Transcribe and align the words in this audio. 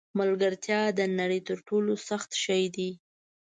ملګرتیا 0.19 0.81
د 0.97 0.99
نړۍ 1.19 1.39
تر 1.49 1.57
ټولو 1.67 1.93
سخت 2.07 2.31
شی 2.43 2.63
دی. 2.75 2.89